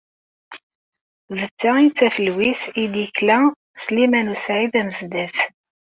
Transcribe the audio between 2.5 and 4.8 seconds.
ay d-yekla Sliman u Saɛid